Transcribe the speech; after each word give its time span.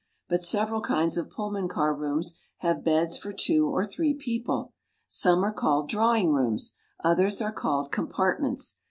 But 0.27 0.41
several 0.41 0.81
kinds 0.81 1.15
of 1.15 1.29
Pullman 1.29 1.67
car 1.67 1.93
rooms 1.93 2.33
have 2.61 2.83
beds 2.83 3.19
for 3.19 3.31
two 3.31 3.67
or 3.69 3.85
three 3.85 4.15
people. 4.15 4.73
Some 5.05 5.45
are 5.45 5.53
called 5.53 5.89
drawing 5.89 6.33
rooms. 6.33 6.73
Others 7.03 7.39
are 7.39 7.51
called 7.53 7.91
compartments. 7.91 8.77